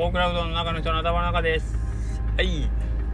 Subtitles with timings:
[0.00, 1.78] 横クラウドの中の人の頭の中です。
[2.34, 2.70] はい。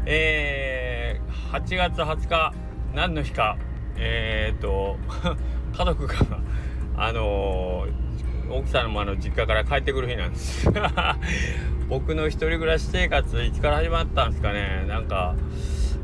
[0.07, 2.55] えー、8月20日
[2.95, 3.59] 何の日か。
[3.97, 4.97] えー、っ と
[5.77, 6.15] 家族が
[6.97, 10.71] あのー、奥さんのあの実家から帰ってくる日なんです。
[11.91, 14.85] 僕の一人暮らし生活いつから始まったんですかね。
[14.87, 15.35] なんか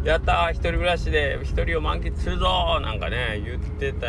[0.03, 4.07] やったー一人暮らしで一人を満喫するぞなんかね言ってて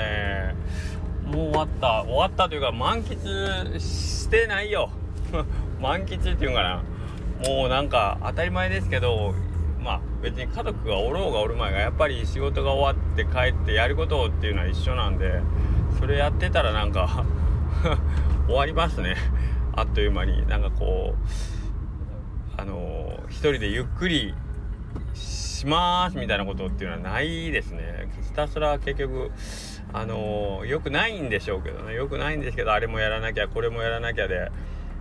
[1.24, 2.01] もう終わった。
[2.01, 4.89] 終わったというか満喫してないよ。
[5.83, 6.83] 満喫っていうかな。
[7.46, 9.36] もうなんか当たり前ですけど
[9.83, 15.42] まあ別に家族がおろうがおる前がやっぱり仕事が終わって帰ってやることっていうのは一緒なんで
[16.00, 17.25] それやってたらなんか
[18.47, 19.15] 終わりますね。
[19.75, 24.34] あっという間になんかこうあのー、一人でゆっくり
[25.14, 28.07] しますみたいなことっていうのはないですね。
[28.21, 29.31] ひたすら結局
[29.92, 31.93] あのー、よくないんでしょうけどね。
[31.93, 34.50] よくないんですけどあれもやらなきゃこれもやらなきゃで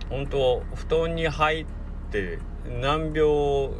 [0.09, 1.65] 本当布団に入っ
[2.11, 2.39] て
[2.81, 3.73] 何秒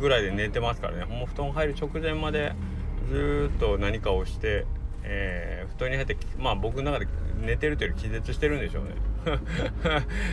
[0.00, 2.52] ぐらいで寝てますからねもう布団入る直前まで
[3.10, 4.66] ずっと何かをして、
[5.02, 8.90] えー、布団に入ってまあ僕の中で寝てるというより気絶してるんでしょうね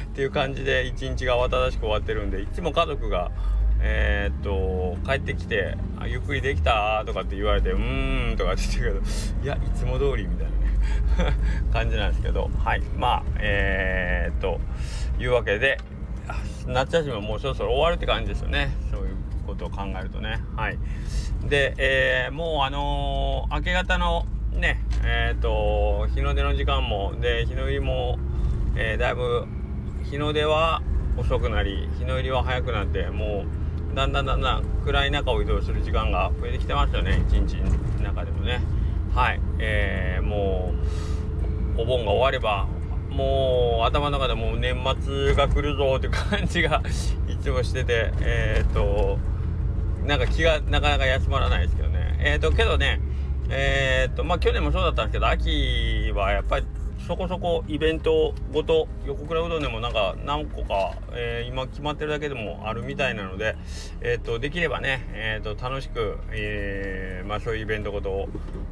[0.07, 3.31] っていう感じで一日が慌ただしく終わってるんでいつも家族が
[3.81, 10.47] えー、っと帰ってきてあ「ゆっくりできた?」とかって言われて「うーん」とかって言ってるけどいやいつも通りみたい
[11.25, 11.37] なね
[11.71, 14.59] 感じなんですけどはいまあえー、っと
[15.19, 15.77] いうわけで
[16.67, 18.75] 夏休みももうそろそろ終わるって感じですよね。
[18.91, 20.41] そういうことを考えるとね。
[20.55, 20.79] はい。
[21.47, 28.17] で、えー、もうあのー、明け方のねえっ、と日の出の時間もで日の入りも、
[28.75, 29.45] えー、だいぶ
[30.09, 30.81] 日の出は
[31.17, 33.45] 遅くなり日の入りは早くなっても
[33.91, 37.23] うだんだんだんだん暗い中を移動する時間が増えてきてますよね。
[37.29, 38.61] 一日の中でもね。
[39.13, 39.39] はい。
[39.59, 40.73] えー、も
[41.77, 42.67] うお盆が終われば
[43.15, 46.81] もう頭の中でもう年末が来るぞっていう感じが
[47.27, 49.17] いつもしてて えっ、と
[50.05, 52.99] なんか気がなかなか休まらないですけどねえっ、とけどね
[53.49, 56.65] えっ、とまあ去年もそうだったんですけど秋はやっぱり
[57.07, 63.55] そこそこイベントごと横倉うどんでもなんか何個か、えー、今決まってるだけでもあるみたいなので、
[64.01, 68.29] えーと、できればね、えーと、楽しく、えー、まあ、そういうイベントごとを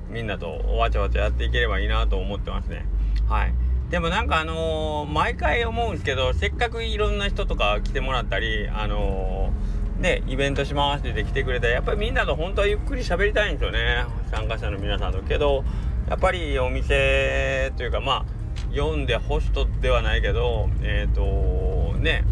[0.09, 0.47] みんなと
[0.79, 2.87] わちゃわちゃやっていければいいなと思ってますね。
[3.29, 14.05] はいでもなんかあのー、毎回思うんですけどせっかくいろんな人とか来てもらったりあのー、でイベントしますって来てくれたらやっぱりみんなと本当はゆっくり喋りたいんですよね。
[14.31, 15.21] 参加者の皆さんと。
[15.21, 15.63] けど
[16.09, 18.25] やっぱりお店というかまあ
[18.71, 22.25] 読んでホストではないけどえっ、ー、とね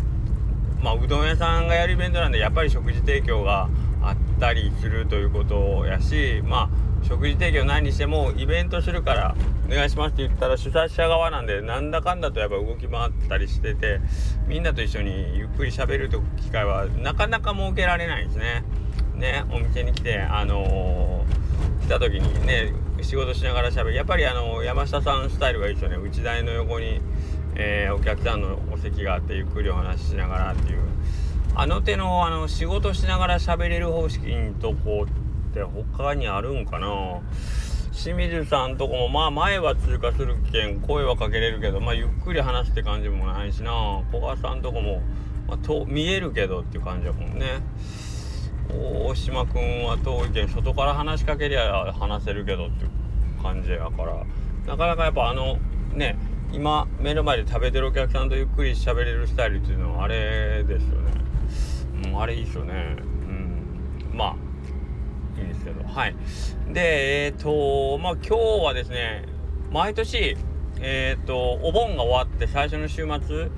[0.82, 3.70] まあうどん屋さんがやるイベントなんでやっぱり食事提供が
[4.02, 6.70] あったりするということやしま
[7.04, 9.36] あ食事提供何にしてもイベントするから
[9.72, 14.00] 願いしますって言ったら主催者側なんでなんだかんだとやっぱ動き回ったりしてて
[14.48, 18.64] みんなと一緒にゆっくり喋る機会はなかなか設けられないんですね。
[19.16, 23.94] ねお店に来てあのー、来た時にね仕事しながら喋る。
[23.96, 25.98] やっぱりあの山下さんスタイルがいいですよね。
[25.98, 27.02] 内台の横に、
[27.56, 30.80] えー、お客さんのお席があってゆっくりお話ししながらっていう。
[31.54, 35.06] あの手のあの仕事しながら喋れる方式のとこ
[35.50, 36.88] って他にあるんかな。
[37.92, 44.02] 清水さんとこもまあ前は通過するけん声はかけれるけどまあゆっくり話すって感じもないしな。
[44.10, 45.02] 古賀さんとこも、
[45.48, 47.62] まあ、と見えるけどっていう感じやもんね。
[48.70, 52.92] 大島君は遠いけん外から話しかけりゃ話せるけどっていう
[53.44, 54.26] 感じやから。
[54.66, 55.58] なかなかやっぱあの
[55.94, 56.18] ね
[56.54, 61.12] 今目の前で食べてるお客さんとゆっくり喋れるスタイルっていうのはあれですよね、
[62.06, 62.96] うん、あれいいっすよね。
[63.00, 64.12] うん。
[64.14, 64.51] まあ
[65.64, 66.16] ですけどはい。
[66.72, 69.26] でえっ、ー、とまあ今日はですね
[69.72, 70.38] 毎年
[70.80, 73.50] えっ、ー、とお盆が終わって最初の週末、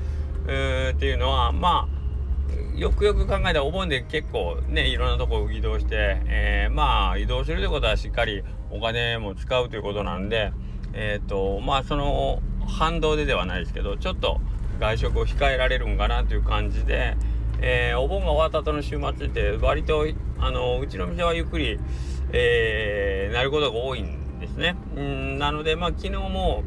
[0.48, 10.52] えー、っていうのはまあよくよく考えたらお盆で結構ねいろんなとこ移動して、えー、まあ移動するということはしっかりお金も使うということなんで
[10.94, 14.40] えっ、とまあその反動でではないですけどちょっと
[14.80, 17.16] 外食を控えられるんかなという感じで、
[17.62, 20.06] えー、お盆が終わった後の週末って割と
[20.40, 21.80] あのうちの店はゆっくり、
[22.32, 24.76] えー、なることが多いんですね。
[24.98, 26.64] んなのでまあ昨日も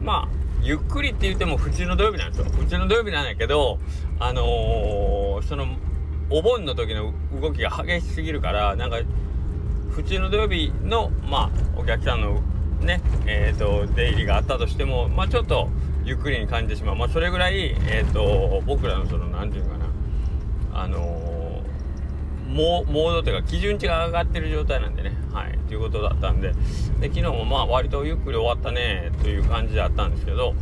[0.00, 0.28] まあ
[0.62, 2.46] ゆっくりって言っても普通の土曜日なんですよ。
[2.46, 3.78] 普通の土曜日なんやけど
[4.18, 5.66] あのー、その
[6.28, 8.98] お盆の時の動きが激しすぎるからなんか
[9.90, 12.40] 普通の土曜日のまあお客さんの
[12.80, 15.68] ねえ、ー、と出入りがあったとしてもまあちょっと
[16.04, 19.75] ゆっくりに感じてしまうまあそれぐらいえっ、ー、と僕らのその何て言うか
[20.78, 21.62] あの
[22.48, 25.12] モードというか基準値が上がってる状態なんでね。
[25.32, 25.58] はい。
[25.68, 26.52] ということだったんで。
[27.00, 30.54] で昨日もまあ割とゆっくり終わったねという感じだったんですけど。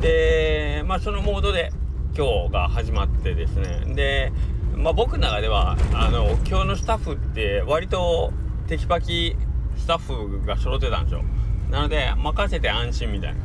[0.00, 1.72] でまあそのモードで
[2.16, 3.94] 今日が始まってですね。
[3.94, 4.32] で、
[4.76, 8.32] まあ、僕の中ではあの今日のスタッフって割と
[8.68, 9.36] テキパキ
[9.76, 11.22] スタッフが揃ってたんですよ。
[11.70, 13.40] なので任せて安心みたいな。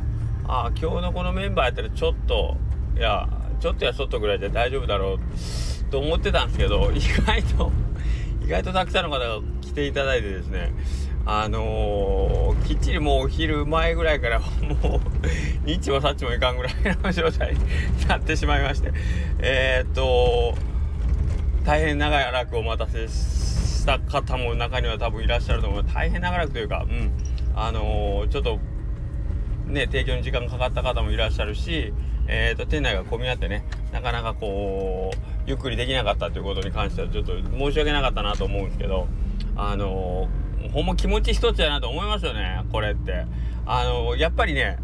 [0.46, 2.56] ああ今日のこのメンバーやったらちょっと
[2.96, 3.28] いや
[3.60, 5.18] ちょっとやそっとぐらいで大丈夫だろう
[5.90, 7.72] と思ってたんですけど意外と
[8.44, 10.72] 意外とたくさんの方が来ていただいてですね。
[11.26, 14.48] あのー、きっちりもうお昼前ぐらいからもう
[15.66, 17.60] 日もさっちもいかんぐらいの状態に
[18.08, 18.92] なってしまいまして。
[19.40, 20.54] えー、っと
[21.66, 25.84] 大変長らくお待たせした方も中には多分いらっしゃると思う。
[25.84, 27.10] 大変長らくというかうん。
[27.54, 28.58] あのー、ちょっと
[29.66, 31.92] ね提供に時間かかった方もいらっしゃるし
[32.28, 35.16] えーと、店内が混み合ってねなかなかこう
[35.46, 39.08] ゆっくりできなかったということに関してはちょっと申し訳なかったなと思うんですけど
[39.56, 43.26] あのー、ほんま気持ち一つやなと思いますよねこれって。
[43.70, 44.78] あのー、やっぱりね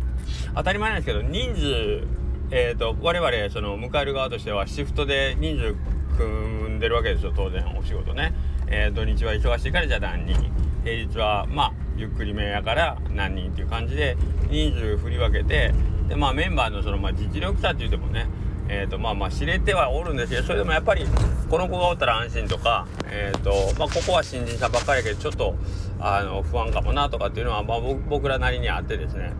[0.54, 2.06] 当たり前なんですけど人数
[2.50, 5.74] えーと、我々その迎える側としてはシフトで人数
[6.16, 8.34] 組んでるわけですよ当然お仕事ね、
[8.68, 10.52] え、土日は忙しいからじゃあ何人。
[10.84, 14.16] 平日はまあゆっくりめやから何人っていう感じで
[14.50, 15.72] 人数振り分けて
[16.08, 18.28] でまあメンバーのその、まあ、実力差って言ってもね
[18.68, 21.04] えーとまあまあ知れてはおるんですけどそれでもやっぱり
[21.50, 25.54] この子がおったら安心とか、えーとまあ、ここは新人さんばっかりやけどちょっと
[26.00, 29.32] あの不安かもなとかっていうのは、まあ、僕らなりにあってですね。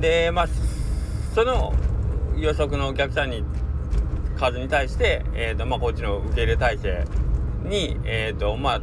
[0.00, 0.48] でまあ
[1.34, 1.72] その
[2.36, 3.44] 予測のお客さんに
[4.36, 7.04] 数に対して、えーとまあ、こっちの受け入れ体制
[7.64, 8.80] にえ、ー、とまあ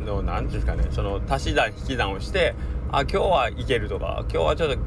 [0.00, 2.54] の何ていうんですかねその足し算引き算をして
[2.90, 4.78] あ今日はいけるとか今日はちょっと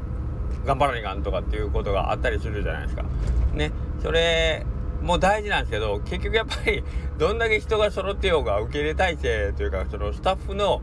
[0.64, 3.04] 頑張らないかんとかっていうことがあったりするじゃないですか。
[3.52, 3.72] ね。
[4.02, 4.66] それ
[5.02, 6.82] も大事なんですけど、結局やっぱり
[7.18, 10.82] どんだけ人が揃ってようが受け入れ体制というか、そのスタッフの、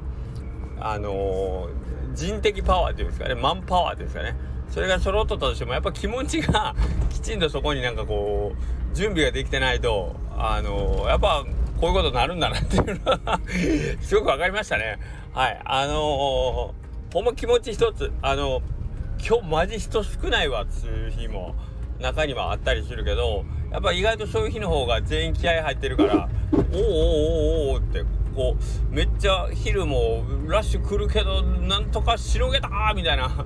[0.79, 4.35] あのー、人的パワーっていうんですかね、マンパワーですかね。
[4.69, 6.75] それが揃っとったとしても、やっぱ気持ちが
[7.09, 11.43] きちんとそこになんかこう、準備ができてないと、あのー、やっぱ
[11.79, 13.39] こういうことになるんだなっていうのは
[14.01, 14.99] すごく分かりましたね。
[15.33, 15.61] はい。
[15.65, 18.80] あのー、ほんま気持ち一つ、あのー
[19.23, 21.55] 今日マジ人少ないわっつう日も
[21.99, 28.03] 中にはあったりするけどやっぱ意外とそういう日の方が全員気合入ってるからおおおおおおって
[28.35, 33.45] こうめっちゃ昼もラッシュ来るけどなんとかしのげたみたいな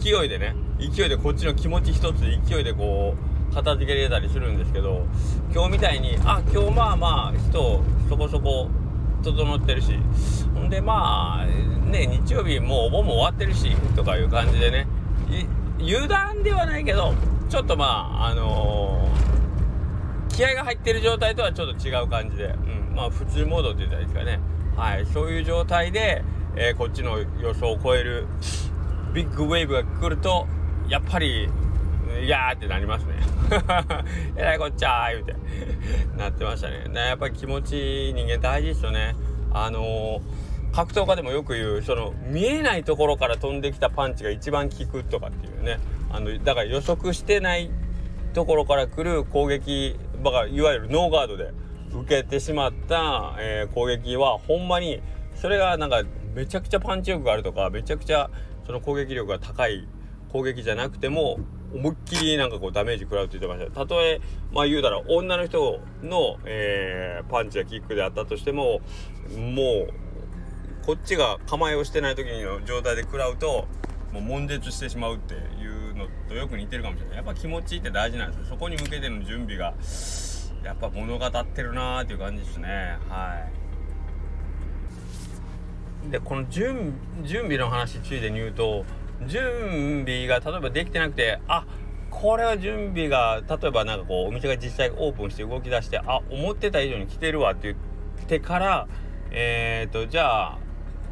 [0.00, 3.14] 勢いでね勢いでこっちの気持ち一つ勢いでこ
[3.50, 5.06] う片付けられたりするんですけど
[5.52, 8.68] 今日みたいにあ今日まあまあ人そこそこ
[9.22, 9.92] 整ってるし
[10.54, 11.46] ほんでまあ
[11.84, 14.86] ね日曜日もうお盆も終わってるしとかいう感じでね
[15.80, 17.14] 油断ではないけど
[17.48, 24.40] ちょっとまああのー、気合が入ってる状態とはちょっと違う感じで、うん、まあ普通モードって言ったらいいですかね
[24.76, 26.24] はいそういう状態で、
[26.56, 28.26] えー、こっちの予想を超える
[29.12, 30.46] ビッグウェーブが来ると
[30.88, 31.48] やっぱり
[32.22, 33.14] いやーってなりますね。
[34.36, 35.34] えらいこっちゃー言うて
[36.16, 36.84] なってましたね。
[36.88, 39.16] ねやっぱり気持ち人間大事ですよね。
[39.52, 40.20] あのー、
[40.74, 45.78] 格闘家でもよく言うその見えないところから飛んできたパンチが一番効くとかっていうね。
[46.10, 47.70] あのだから予測してない
[48.34, 49.96] ところから来る攻撃
[50.52, 51.52] いわゆるノーガードで
[51.92, 55.00] 受けてしまった、えー、攻撃はほんまに
[55.34, 56.02] それがなんか
[56.34, 58.30] めちゃくちゃパンチ力があるとかめちゃくちゃ
[58.66, 59.88] その攻撃力が高い
[60.30, 61.38] 攻撃じゃなくても
[61.74, 64.20] 思いっきりなんかこうダメージ食らうって言ってましたたとえ
[64.52, 68.80] まあ言うたら女の人の、えー、パンチやキックであったとしても
[69.36, 70.03] もう
[70.86, 73.66] こっちが構えをしてない時の状態で食らうと
[74.12, 77.16] もう悶絶してしまうっていうのとよく似てるかもしれない。
[77.16, 78.46] やっぱ気持ちって大事なんですよ。
[78.50, 79.74] そこに向けての準備が
[80.62, 82.98] やっぱ物語ってるなーっていう感じですね。
[83.08, 83.44] は
[86.08, 86.10] い。
[86.10, 88.84] でこの準備の話ついでに言うと
[89.26, 91.64] 準備が例えばできてなくてあ
[92.10, 97.74] これは準備が例えばなんかこうお店が実際オープンして動き出してあ思ってた以上に来てるわって言
[98.24, 98.86] ってから
[99.30, 100.63] えっ、ー、とじゃあ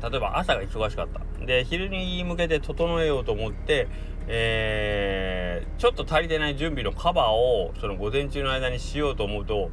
[0.02, 1.44] 例えば朝が忙しかった。
[1.44, 3.88] で昼に向けて整えようと思って
[4.28, 9.70] えー、ちょっと足りてない準備のカバーをその午前中の間にしようと思うと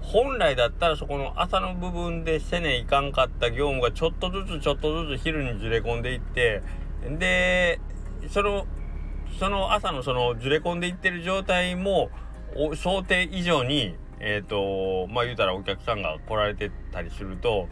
[0.00, 6.62] 本来だったらそこの朝の部分でせねいかんかった業務がちょっとずつちょっとずつ昼にずれ込んでいって
[7.18, 7.80] で
[8.30, 8.66] その
[9.38, 12.10] その朝のそのずれ込んでいってる状態も
[12.74, 17.68] 想定以上にえっ、ー、とまあ言うたらお客さんが来られてたりすると、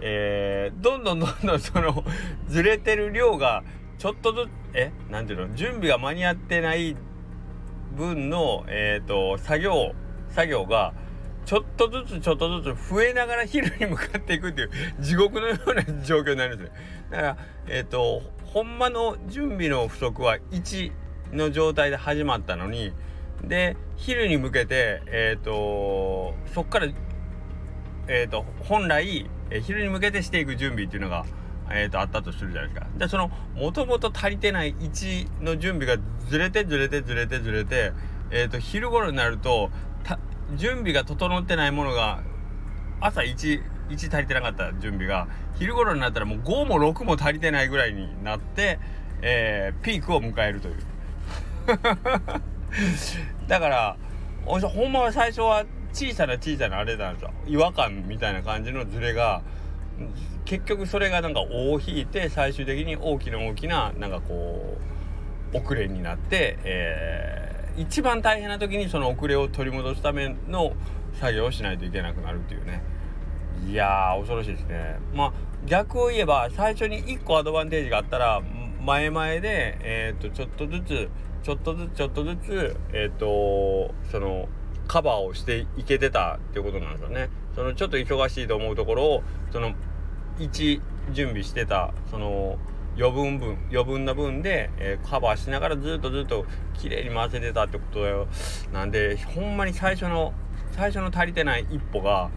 [0.00, 2.04] えー、どんどんどんどんその
[2.48, 3.62] ずれてる量が
[3.98, 5.54] ちょっとずつえなんていうの？
[5.54, 6.96] 準備が間に合ってない
[7.96, 9.94] 分のえっ、ー、と作業
[10.30, 10.92] 作業が
[11.44, 14.70] ちょっとずつちょっとずつ増えながら昼に向かっていくっていう
[15.00, 16.72] 地獄のような状況になるんですよ。
[17.10, 17.36] だから
[17.68, 20.92] えっ、ー、とほんまの準備の不足は1
[21.32, 22.92] の状態で始まったのに
[23.42, 26.86] で昼に向けてえっ、ー、とそっから
[28.08, 31.24] えっ、ー、と本来、え昼に向けてしていく準備っていうのが
[31.70, 32.86] えーと、あったとするじゃないですか。
[32.98, 37.92] でそのもともと足りてない位置の準備がずれてずれてずれてずれて、
[38.30, 39.70] えーと、昼頃になると
[40.56, 42.22] 準備が整ってないものが
[43.00, 45.26] 朝1、1足りてなかった準備が
[45.58, 48.78] 昼頃になったらもう5も6も足りてないぐらいになって、
[49.22, 50.76] えー、ピークを迎えるという。
[53.48, 53.96] だから
[54.44, 57.30] ほんまは最初は小さな小さなあれなんですよ。
[57.46, 59.42] 違和感みたいな感じのズレが
[60.44, 64.76] 結局それがなんか尾を引いて最終的に大きな大きななんかこ
[65.52, 70.72] う遅れになって、えー、一番大変な時にその遅れを取り戻すための
[71.20, 72.82] 作業をしないといけなくなるっていうね。
[73.68, 74.98] いやー恐ろしいですね。
[75.14, 75.32] まあ
[75.64, 78.42] 逆を言えば最初に1個アドバンテージがあったら
[78.84, 81.08] 前々で、えー、とちょっとずつ
[81.42, 84.48] ちょっとずつちょっとずつえっ、ー、とその
[84.86, 87.28] カバーをしていけてたっていうことなんですよね。
[87.54, 89.22] そのちょっと忙しいと思うところを
[89.52, 89.74] その
[90.38, 90.80] 1
[91.12, 92.58] 準備してたその
[92.96, 98.28] 余分分余分な分で、えー、カバーしながらずっとずっと綺麗に回せてたってことだよ
[98.72, 100.32] なんでほんまに最初の
[100.72, 102.30] 最初の足りてない一歩が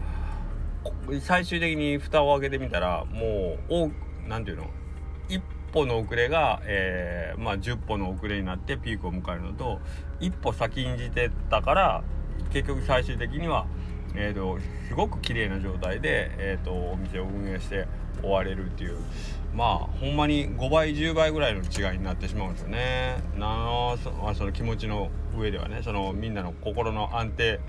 [1.20, 4.70] 最終的に蓋を開けてみたらもう何て言うの？
[5.28, 9.80] 一歩の遅れが、えー、まあ10歩の遅れになってピークを迎えるのと
[10.20, 12.04] 一歩先んじてたから
[12.50, 13.66] 結局最終的には
[14.14, 17.86] えーと、すごく綺麗な状態で、えーと、お店を運営して
[18.20, 18.98] 終われるっていう
[19.54, 23.22] まあほんまに5倍10倍ぐらいの違いになってしまうんですよね。
[23.38, 27.60] なそその気持ちの上ではねそのみんなの心の安定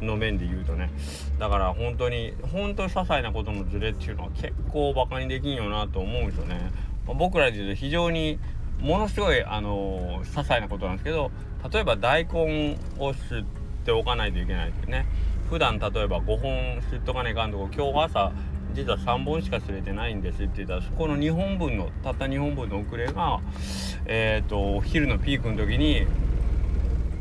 [0.00, 0.90] の面で言うとね
[1.40, 6.70] だから本当に本当に些細なことのズレっていうのは結構バカにできんよなと思うんですよね。
[7.06, 8.38] まあ、僕らで言うと非常に
[8.78, 11.32] ものすごいあのー、些細なことなんですけど
[11.72, 13.44] 例えば大根を吸
[13.88, 15.06] っておかないといけないっていうね
[15.48, 18.32] 普段例えば5本吸っとかねえかんとこ今日朝
[18.74, 23.40] 実は3本しか吸れてないんですって言ったらそこの2本分のたった2本分の遅れが
[24.04, 26.06] えっ、ー、と昼のピークの時に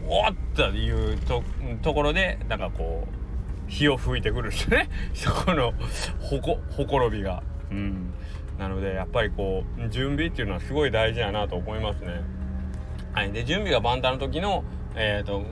[0.10, 1.42] おっというと
[1.82, 5.74] ところでなんかこう火を吹いてくるんですね そこの
[6.20, 7.44] ほこほころびが。
[7.72, 8.14] うん
[8.58, 12.24] なのでやっぱりこう準備っていうのはすごい大事やなと思いますね。
[13.14, 14.64] はい、で準備が万端の時の、
[14.96, 15.44] えーと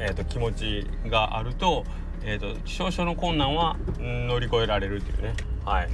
[0.00, 1.84] えーと、気持ちがあると,、
[2.24, 5.88] えーと、少々の困難は乗り越えられるっていうね、はい、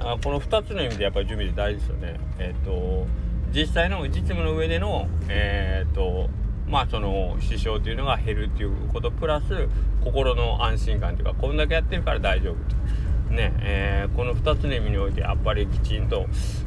[0.00, 2.20] あこの2つの意味でやっぱり準備って大事ですよね。
[2.38, 3.06] えーと、
[3.52, 6.28] 実際の実務の上での、えーと
[6.72, 9.68] まあその支障というのが減るっていうことプラス
[10.02, 12.82] 心の安心感というかこんだけやってるから大丈夫と。
[13.30, 16.26] ねえー、この2つの意味においてやっぱりきちんと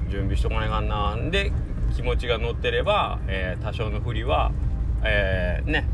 [0.09, 1.51] 準備しとかないかんなんで
[1.95, 4.51] 気持ちが乗ってれば、えー、多少の不利は、
[5.03, 5.87] えー、ね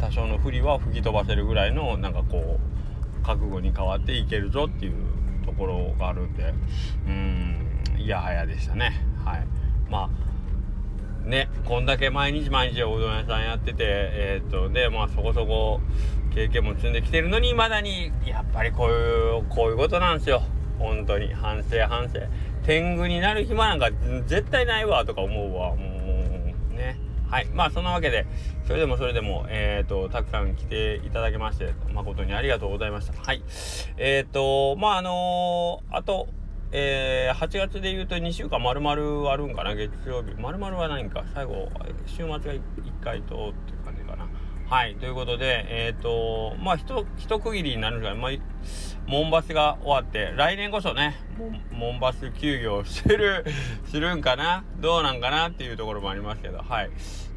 [0.00, 4.94] 多少の不利は吹き飛ばせるぐらいのなんかこう覚悟に変わっていけるぞっていう
[5.44, 6.54] ところがあるんで。
[7.06, 7.66] うん
[7.98, 9.04] いやはやでしたね。
[9.24, 9.46] はい。
[9.90, 10.10] ま
[11.24, 15.80] あねこんだけ毎日毎日おうどん屋さんやっててえー、っとでまあそこそこ
[16.34, 20.42] 経験も積んできてるのにまだにやっぱりこういうこういうことなんですよ。
[20.78, 21.34] 本当に。
[21.34, 22.20] 反省反省。
[22.64, 23.90] 天狗になる暇なんか
[24.26, 25.89] 絶対ないわとか思うわもう。
[27.30, 27.46] はい。
[27.54, 28.26] まあそんなわけで
[28.66, 33.20] それでもそれでもえっ、ー、とたくさん来ていただきまして誠にありがとうございました。
[33.22, 33.42] はい。
[33.96, 36.28] えっ、ー、とまああのー、あと
[36.72, 40.34] えー、8月で言うと2週間丸々あるんかな月曜日。
[40.40, 41.24] 丸々はないんか。
[41.34, 41.68] 最後
[42.06, 42.60] 週末が1
[43.02, 43.72] 回とって
[44.70, 48.30] はいということでえっ、とまあひと一区切りになるんですがまあ
[49.08, 51.16] モンバスが終わって来年こそね
[51.72, 53.44] モンバス休業する
[53.90, 54.62] するんかな？
[54.78, 56.58] どうなんかなっていうところもありますけど。
[56.58, 56.90] はい。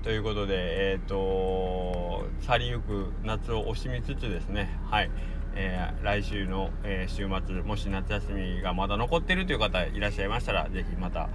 [0.03, 4.69] ということでえっ、ー、と去りゆく夏を惜しみつつですね。
[4.91, 5.09] はい。
[5.55, 11.29] えー、来週の、え、週末もし夏休みがまだ残ってるという方いらっしゃいましたら是非また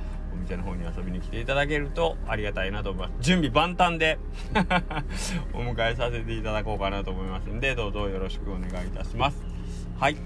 [0.48, 3.22] 店の方に遊びに来ていただけるとありがたいなと思います。
[3.22, 4.18] 準備万端で
[5.52, 9.42] お迎えさせていただこうかなと思いますんでどうぞよろしくお願いいたします。
[9.98, 10.16] はい。